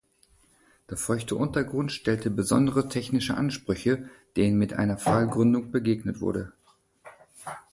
[0.89, 6.53] Der feuchte Untergrund stellte besondere technische Ansprüche, denen mit einer Pfahlgründung begegnet wurde.